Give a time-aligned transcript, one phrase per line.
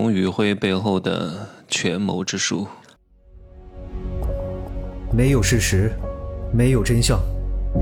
[0.00, 2.68] 董宇辉背后的权谋之术。
[5.12, 5.90] 没有事实，
[6.54, 7.18] 没有真相，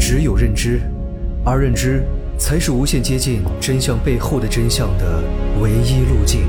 [0.01, 0.81] 只有认知，
[1.45, 2.03] 而认知
[2.39, 5.23] 才是无限接近真相背后的真相的
[5.61, 6.49] 唯一路径。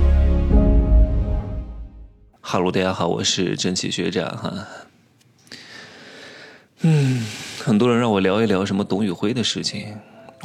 [2.39, 4.54] 哈喽，大家好，我是真奇学长哈。
[6.84, 7.25] 嗯，
[7.59, 9.97] 很多人让我聊一聊什么董宇辉的事情。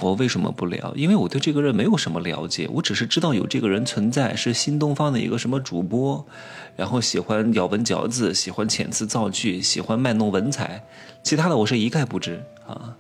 [0.03, 0.93] 我为什么不聊？
[0.97, 6.27] 因为我对这个人没有什么了解，我只是知道有这个人存在，是新东方的一个什么主播，
[6.75, 10.85] 然后喜欢咬文嚼字，喜欢遣词造句，喜欢卖弄文采，
[11.23, 12.97] 其他的我是一概不知啊，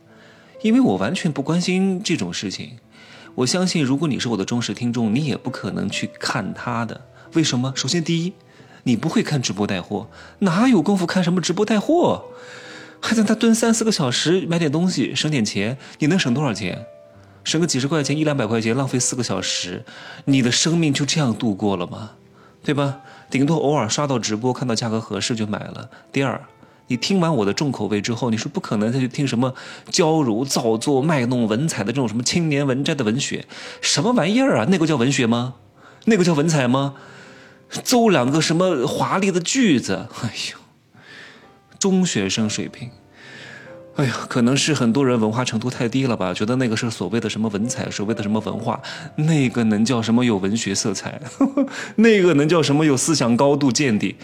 [0.62, 2.78] 因为我完全不关心这种事情。
[3.34, 7.00] 我相信，如果你是我的忠实听众，你也不可能去看他的。
[7.34, 7.72] 为什么？
[7.74, 8.32] 首先，第一，
[8.84, 10.08] 你不会看直播带货，
[10.40, 12.26] 哪有功夫看什么直播带货？
[13.02, 16.86] 还在那蹲三四个小时买点东西省点钱，你能省多少钱？
[17.44, 19.84] 省个几十块钱一两百块钱，浪费四个小时，
[20.26, 22.12] 你的生命就这样度过了吗？
[22.62, 23.00] 对吧？
[23.28, 25.90] 顶多偶尔刷到直播看到价格合适就买了。
[26.12, 26.40] 第二，
[26.86, 29.52] 你听完我的重口味之后，你是不可能再去听什么
[29.90, 33.44] 娇柔造作、卖弄文采的这种什么青年文摘的文学，
[33.80, 34.66] 什么玩意儿啊？
[34.70, 35.54] 那个叫文学吗？
[36.04, 36.94] 那个叫文采吗？
[37.72, 40.06] 诌两个什么华丽的句子？
[40.22, 40.61] 哎呦！
[41.82, 42.88] 中学生水平，
[43.96, 46.32] 哎呀，可能是很多人文化程度太低了吧？
[46.32, 48.80] 觉得那个是所谓的什么文采，所谓的什么文化，
[49.16, 51.20] 那个能叫什么有文学色彩？
[51.96, 54.14] 那个能叫什么有思想高度见地？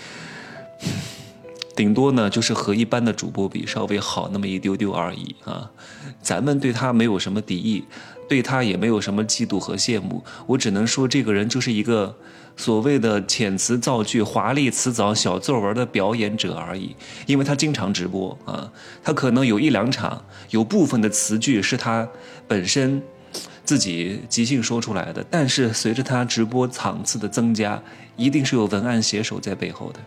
[1.75, 5.69] 顶多呢，就是和一般的主播比稍微好那么一丢丢而已啊。
[6.22, 7.83] 咱们对他没有什么敌意，
[8.29, 10.23] 对他也没有什么嫉妒和羡慕。
[10.47, 12.15] 我只能说，这个人就是一个。
[12.61, 16.93] 所谓的遣词造句、华丽辞藻、小作文的表演者而已，
[17.25, 18.69] 因为他经常直播啊，
[19.01, 22.09] 他可能有一两场，有部分的词句是他
[22.49, 23.01] 本身
[23.65, 27.81] 自己即兴说出来的，但是随着他直播场次的增加，
[28.17, 30.01] 一定是有文案写手在背后的，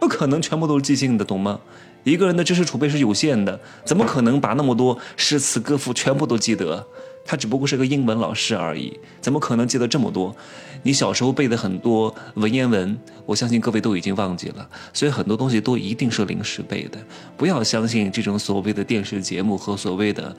[0.00, 1.60] 不可能全部都是即兴的，懂吗？
[2.02, 6.84] 一个人的知识储备是有限的，怎么可能把那么多诗词歌赋全部都记得？
[7.24, 10.34] 他只不过是个英文老师而已，怎么可能记得这么多？
[10.82, 16.98] 你小时候背的很多文言文，我相信各位都已经忘记了，所以很多东西都一定是临时背的。
[17.36, 20.36] 不要相信这种所谓的电视节目和所谓的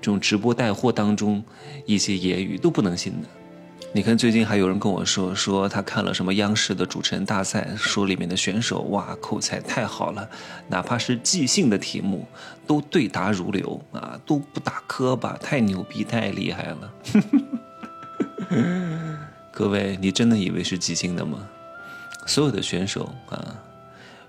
[0.00, 1.42] 这种直播带货当中
[1.86, 3.28] 一些言语，都不能信的。
[3.96, 10.28] 你看，最近还有人跟我说，说他看了什么央视的主持人大赛，说里面的选手哇，口才太好了，
[10.66, 12.26] 哪怕是即兴的题目
[12.66, 16.92] 都对答如流啊，都不打磕巴，太牛逼，太厉害了。
[19.52, 21.48] 各位，你真的以为是即兴的吗？
[22.26, 23.62] 所有的选手啊。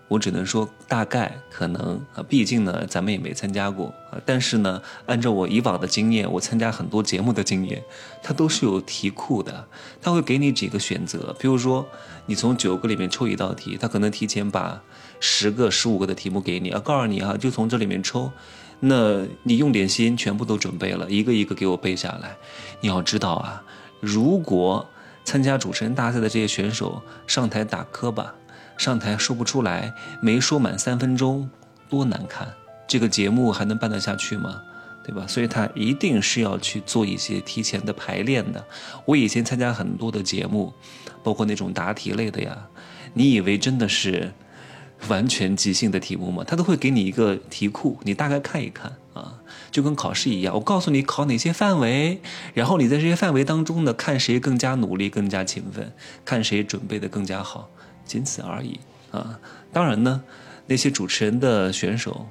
[0.08, 4.22] 我只能说大概可能啊，毕竟呢，咱们也没参加过啊。
[4.24, 7.84] 但是呢，按照我以往的经验，我参加很多节目的经验，
[8.22, 9.68] 它都是有题库的。
[10.02, 11.88] 他会给你几个选择，比如说
[12.28, 14.80] 你从九个里面抽一道题，他可能提前把
[15.20, 18.32] 十个、十五个的题目给你啊，告诉你啊，就从这里面抽。
[18.82, 22.38] 那你用点心，全部都准备了，一个一个给我背下来。
[22.82, 23.64] 你要知道啊，
[24.00, 24.88] 如果
[25.24, 28.36] 参加主持人大赛的这些选手上台打磕巴。
[28.78, 31.50] 上台说不出来，没说满三分钟，
[31.90, 32.54] 多难看！
[32.88, 34.62] 这个节目还能办得下去吗？
[35.04, 35.26] 对吧？
[35.28, 38.66] 所以他一定是要去做一些提前的排练的。
[39.06, 40.74] 我以前参加很多的节目，
[41.24, 42.68] 包括那种答题类的呀，
[43.14, 44.34] 你以为真的是
[45.08, 46.44] 完全即兴的题目吗？
[46.44, 49.36] 他都会给你一个题库，你大概看一看啊，
[49.70, 50.56] 就跟考试一样。
[50.56, 52.20] 我告诉你考哪些范围，
[52.56, 55.94] 然后你在这些范围当中呢，看谁更加努力、更加勤奋，
[56.26, 57.70] 看谁准备的更加好。
[58.06, 58.80] 仅此而已
[59.12, 59.40] 啊！
[59.74, 60.24] 当然呢，
[60.68, 62.28] 那些主持人的选手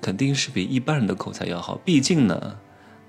[0.00, 2.56] 肯定是比一般人的口才要好，毕竟呢，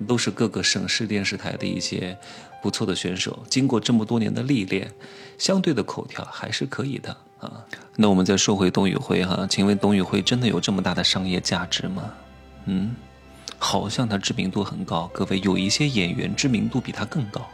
[0.07, 2.17] 都是各个省市电视台的一些
[2.61, 4.91] 不错的选手，经过这么多年的历练，
[5.37, 7.63] 相对的口条还是可以的啊。
[7.95, 12.13] 那我们再说回董宇辉哈，请问董宇辉真的有这么大的商业价值吗？
[12.65, 12.95] 嗯，
[13.57, 17.47] 好像他知名度很高，各位有一些演员知名度比他更高，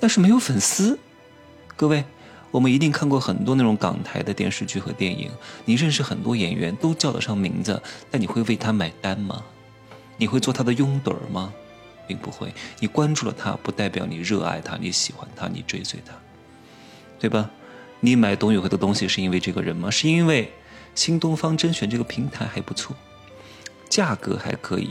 [0.00, 0.98] 但是没有粉丝，
[1.76, 2.04] 各位。
[2.54, 5.28] 我们一定看过很多那种港台的电视剧和电影，
[5.64, 9.42] 你认识很多演员都叫得上名字，但你会为他买单吗？
[10.16, 11.52] 你会做他的拥趸吗？
[12.06, 12.54] 并不会。
[12.78, 16.12] 你关注了他，不代表你热爱他，你喜欢他，你追随他，
[17.18, 17.50] 对吧？
[17.98, 19.90] 你买董宇辉的东西是因为这个人吗？
[19.90, 20.52] 是因为
[20.94, 22.94] 新东方甄选这个平台还不错，
[23.90, 24.90] 价格还可以，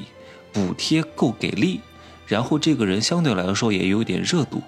[0.51, 1.79] 补贴够给力，
[2.27, 4.61] 然后这个人相对来说也有点热度，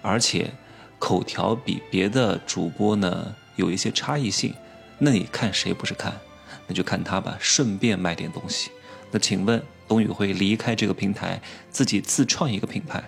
[0.00, 0.50] 而且。
[0.98, 4.54] 口条比别的主播呢有一些差异性，
[4.98, 6.18] 那你看谁不是看？
[6.66, 8.70] 那就看他吧，顺便卖点东西。
[9.10, 11.40] 那请问董宇辉离开这个平台，
[11.70, 13.02] 自己自创一个品牌，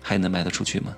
[0.00, 0.94] 还能卖得出去吗？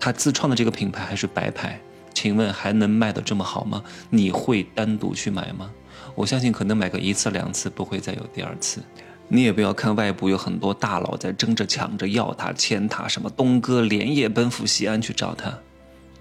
[0.00, 1.78] 他自创的这个品牌还是白牌，
[2.14, 3.84] 请问还能卖得这么好吗？
[4.08, 5.70] 你会单独去买吗？
[6.14, 8.80] 我相信可能买个一次两次，不会再有第二次。
[9.28, 15.58] 你也不要看外部有很多大佬在争着抢着要他签他，什么东哥连夜奔赴西安去找他，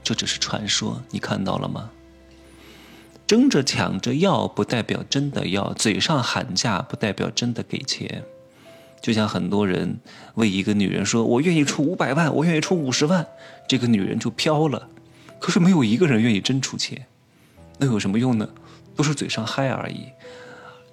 [0.04, 1.92] 这只是传说，你看到了吗？
[3.26, 8.24] 争着抢着要不代表真的要，嘴上喊价不代表真的给钱。
[9.02, 10.00] 就像很多人
[10.36, 13.28] 为一个女人说：“我愿意出五百万，我愿意出五十万”，
[13.68, 14.88] 这个女人就飘了。
[15.40, 17.06] 可是没有一个人愿意真出钱，
[17.80, 18.48] 那有什么用呢？
[18.96, 20.06] 都是嘴上嗨而已。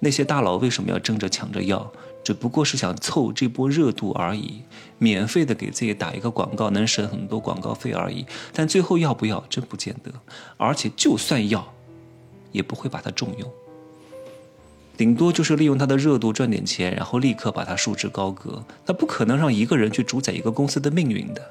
[0.01, 1.89] 那些大佬为什么要争着抢着要？
[2.23, 4.61] 只不过是想凑这波热度而已，
[4.99, 8.25] 免费的给自己打一个广告，能省很多广告费而已。
[8.53, 10.11] 但最后要不要，真不见得。
[10.57, 11.73] 而且就算要，
[12.51, 13.51] 也不会把它重用，
[14.95, 18.63] 顶多就是利用它的热度赚点钱，然后立刻把它束之高阁。
[18.85, 21.41] 他不可能让一个人去主宰一个公司的命运的。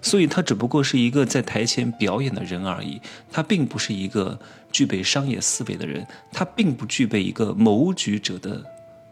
[0.00, 3.00] 所以，他只不过是一个在台前表演的人而已。
[3.30, 4.38] 他并不是一个
[4.70, 8.62] 具备商业思维的人，他并不具备一个谋局者的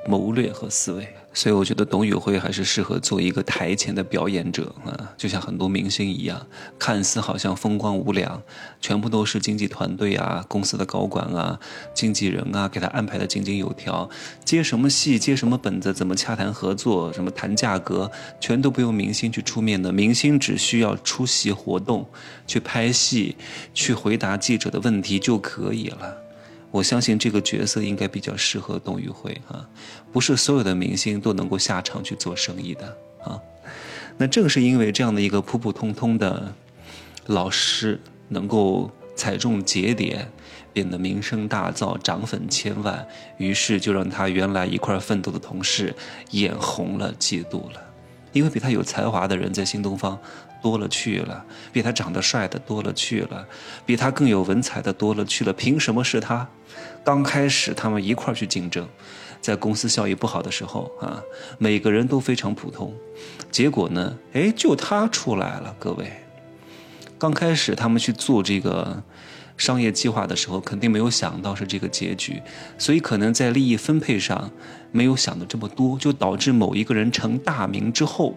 [0.08, 1.06] 谋略和思维。
[1.34, 6.46] 所以，我觉得董宇辉还是适合做一个台前的表演者啊，就像很多明星一样，
[6.78, 8.42] 看似好像风光无两，
[8.80, 11.60] 全部都是经纪团队啊、公司的高管啊、
[11.92, 14.08] 经纪人啊给他安排的井井有条，
[14.46, 18.10] 接什么戏、接什么本子、怎么洽谈合作、什么谈价格，
[18.40, 22.08] 全都不用明星去出面的，明星只需要出席活动、
[22.46, 23.36] 去拍戏、
[23.74, 26.25] 去回答记者的问题就可以了。
[26.76, 29.66] 我相信这个角色应该比较适合董宇辉啊，
[30.12, 32.86] 不是所有的明星都能够下场去做生意的
[33.24, 33.40] 啊。
[34.18, 36.52] 那正是因为这样的一个普普通通的
[37.28, 40.30] 老师能够踩中节点，
[40.74, 43.06] 变得名声大噪，涨粉千万，
[43.38, 45.94] 于是就让他原来一块奋斗的同事
[46.32, 47.82] 眼红了，嫉妒了，
[48.32, 50.18] 因为比他有才华的人在新东方。
[50.66, 53.46] 多了去了，比他长得帅的多了去了，
[53.86, 55.52] 比他更有文采的多了去了。
[55.52, 56.48] 凭什么是他？
[57.04, 58.88] 刚开始他们一块儿去竞争，
[59.40, 61.22] 在公司效益不好的时候啊，
[61.56, 62.92] 每个人都非常普通。
[63.48, 65.72] 结果呢，哎，就他出来了。
[65.78, 66.10] 各位，
[67.16, 69.00] 刚开始他们去做这个
[69.56, 72.42] 商业计划的时候，肯定没有想到是这个结局，
[72.76, 74.50] 所以可能在利益分配上
[74.90, 78.34] 没有想的这么多，就导致某一个人成大名之后。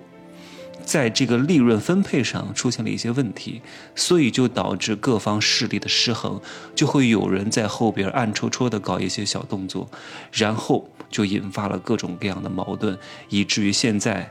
[0.90, 3.62] 在这个利润分配上出现了一些问题，
[3.94, 6.42] 所以就导致各方势力的失衡，
[6.74, 9.88] 就会有人在后边暗戳戳的搞一些小动作，
[10.32, 12.98] 然后就引发了各种各样的矛盾，
[13.30, 14.28] 以至于现在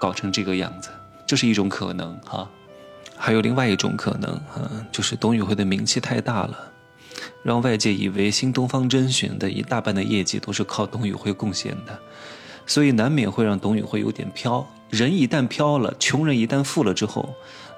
[0.00, 0.90] 搞成这个样子，
[1.26, 2.48] 这是一种可能哈。
[3.16, 6.56] 还有另外一种可能啊，就是董宇辉的名气太大了，
[7.42, 11.98] 让外界以为新东方甄选的一大半的业绩都是靠董宇辉贡献的，
[12.64, 14.64] 所以难免会让董宇辉有点飘。
[14.90, 17.34] 人一旦飘了，穷人一旦富了之后，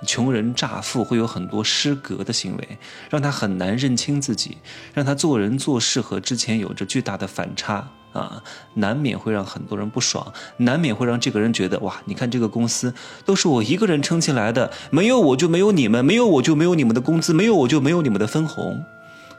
[0.06, 2.78] 穷人乍富会有很多失格的行为，
[3.10, 4.56] 让他很难认清自己，
[4.94, 8.42] 让他做人做事和之前有着巨大的反差啊，
[8.74, 12.92] 难免会让很多人不爽，难免会让这个人觉得哇，你看这个公司
[13.24, 18.82] 都是我一个人撑起来的，没有我就没有你们，没有我就没有你们的工资，没有我就没有你们的分红，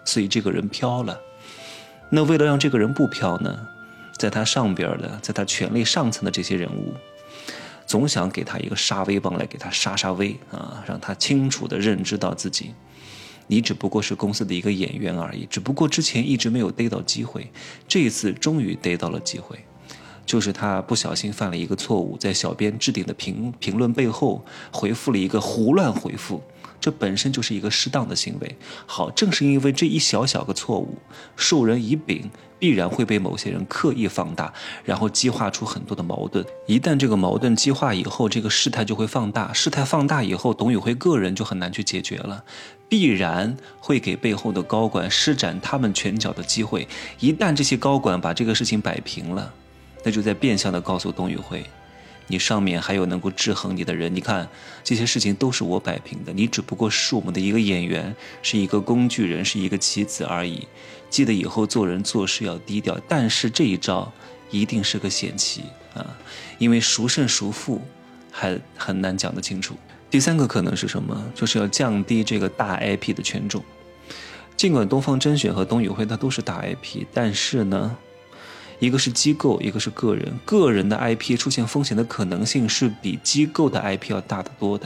[0.06, 1.20] 所以这个人飘了。
[2.10, 3.68] 那为了让这个人不飘呢，
[4.16, 6.94] 在他上边的，在他权力上层的这些人物。
[7.86, 12.74] 总想给他一个杀威棒来给他杀杀威啊，让他清楚的认知到自己，
[13.48, 17.52] 你只不过是公司的一个演员而已，只不过之前一直没有逮到机会，
[17.88, 19.60] 这一次终于逮到了机会，
[20.26, 26.42] 就是他不小心犯了一个错误，在小编置顶的评评论背后回复了一个胡乱回复。
[26.84, 28.58] 这本身就是一个适当的行为。
[28.86, 30.98] 好，正是因为这一小小个错误，
[31.38, 36.46] 授人以柄，必然会被某些人刻意放大，然后激化出很多的矛盾。
[36.68, 39.54] 一旦这个矛盾激化以后，这个事态就会放大。
[39.54, 42.44] 事态放大以后，董宇辉个人就很难去解决了，
[42.90, 46.86] 必然会给背后的高管施展他们拳脚的机会。
[47.22, 49.54] 一旦这些高管把这个事情摆平了，
[50.04, 51.64] 那就在变相的告诉董宇辉。
[52.28, 54.48] 你上面还有能够制衡你的人，你看
[54.84, 60.68] 这些事情都是我摆平的，你只不过是我们的一个演员，是一个工具人，是一个棋子而已。
[61.10, 64.12] 记得以后做人做事要低调，但是这一招
[64.50, 65.64] 一定是个险棋
[65.94, 66.18] 啊，
[66.58, 67.82] 因为孰胜孰负
[68.32, 69.76] 还很难讲得清楚。
[70.10, 71.32] 第三个可能是什么？
[71.36, 73.64] 就是要降低这个大 IP 的权重。
[74.56, 77.98] 尽管东方甄选和董宇辉他都是大 IP，但是呢？
[78.84, 80.30] 一个是机构，一个是个人。
[80.44, 84.86] 个人的 IP 出现风险的可能性是比机构的 IP 要大得多的，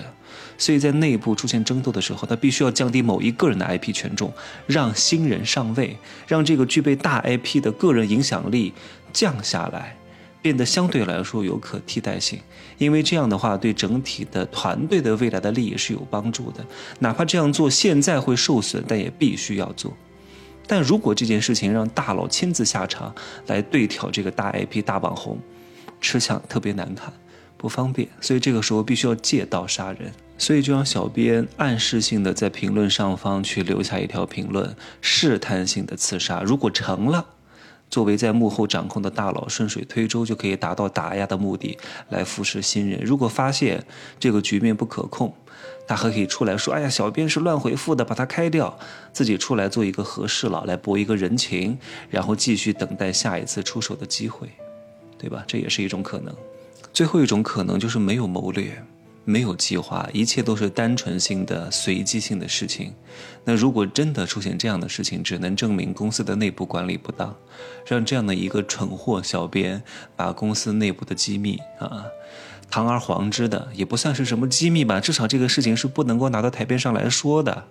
[0.56, 4.32] 所以在内部出现争斗的时候，他必须要降低某一个人的 IP 权重，
[4.68, 8.72] 让新人上位，让这个具备大 IP 的个人影响力
[9.12, 9.98] 降下来。
[10.40, 12.40] 变得相对来说有可替代性，
[12.78, 16.64] 因为这样的话对整体的团队的未来的利益是有帮助的。
[17.00, 19.92] 哪怕这样做现在会受损，但也必须要做。
[20.68, 23.14] 但如果这件事情让大佬亲自下场
[23.48, 25.40] 来对挑这个大 IP 大网红，
[26.02, 27.12] 吃相特别难看，
[27.58, 30.12] 不方便，所以这个时候必须要借刀杀人。
[30.38, 36.44] 所以就让小编暗示性的在评论上方去留下一条评论，试探性的刺杀。
[36.44, 37.26] 如果成了，
[37.90, 41.78] 作为在幕后掌控的大佬，顺水推舟就可以达到打压的目的，
[42.10, 43.00] 来扶持新人。
[43.04, 43.84] 如果发现
[44.20, 45.34] 这个局面不可控，
[45.88, 48.78] 他还可以出来说：“哎呀，小编是乱回复的，把他开掉。”
[49.14, 51.78] 自己出来做一个和事佬，来博一个人情，
[52.10, 54.50] 然后继续等待下一次出手的机会，
[55.18, 55.44] 对吧？
[55.48, 56.36] 这也是一种可能。
[56.92, 58.84] 最后一种可能就是没有谋略。
[59.30, 62.94] 没有计划，一切都是单纯性的随机性的事情。
[63.44, 67.36] 那如果真的出现这样的事情，只能证明公司的内部管理不当，
[67.86, 69.84] 让这样的一个蠢货小编
[70.16, 72.06] 把公司内部的机密啊，
[72.70, 77.66] 堂而皇之的也不算是什么机密吧，至少这个事情是不能够拿到台面上来说的，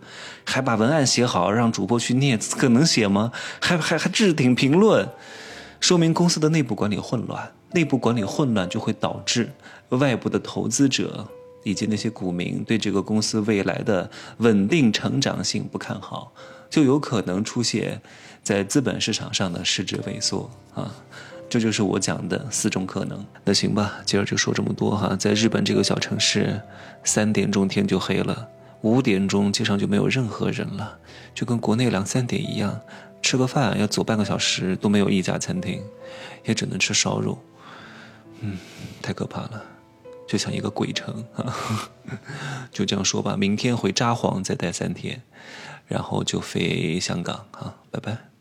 [0.44, 3.32] 还把文案写好让主播去念，可能写吗？
[3.62, 5.08] 还还还置顶评论，
[5.80, 7.54] 说明公司的内部管理混乱。
[7.72, 9.52] 内部管理混乱就会导致
[9.88, 11.26] 外部的投资者。
[11.66, 16.32] 以及那些股民对这个公司未来的稳定成长性不看好，
[16.70, 18.00] 就有可能出现
[18.40, 20.94] 在资本市场上的市值萎缩啊！
[21.48, 23.26] 这就是我讲的四种可能。
[23.44, 25.16] 那行吧，今儿就说这么多哈。
[25.16, 26.60] 在日本这个小城市，
[27.02, 28.48] 三点钟天就黑了，
[28.82, 30.96] 五点钟街上就没有任何人了，
[31.34, 32.80] 就跟国内两三点一样，
[33.20, 35.82] 吃个饭要走半个小时都没有一家餐厅，
[36.44, 37.36] 也只能吃烧肉。
[38.38, 38.56] 嗯，
[39.02, 39.64] 太可怕了。
[40.26, 41.54] 就像一个鬼城啊，
[42.72, 43.36] 就这样说吧。
[43.36, 45.22] 明天回札幌再待三天，
[45.86, 48.35] 然后就飞香港啊，拜拜。